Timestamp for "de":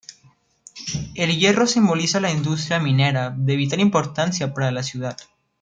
3.37-3.55